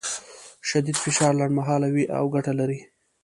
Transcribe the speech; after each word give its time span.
شدید 0.69 0.97
فشار 1.03 1.31
لنډمهاله 1.39 1.87
وي 1.95 2.05
او 2.17 2.23
ګټه 2.35 2.53
لري. 2.59 2.79